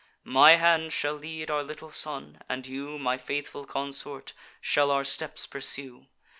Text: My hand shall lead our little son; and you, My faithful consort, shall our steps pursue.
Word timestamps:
My 0.23 0.55
hand 0.55 0.91
shall 0.93 1.13
lead 1.13 1.51
our 1.51 1.61
little 1.61 1.91
son; 1.91 2.41
and 2.49 2.65
you, 2.65 2.97
My 2.97 3.17
faithful 3.19 3.65
consort, 3.65 4.33
shall 4.59 4.89
our 4.89 5.03
steps 5.03 5.45
pursue. 5.45 6.07